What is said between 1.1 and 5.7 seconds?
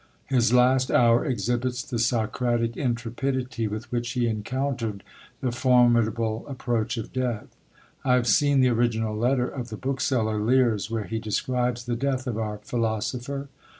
exhibits the Socratic intrepidity with which he encountered the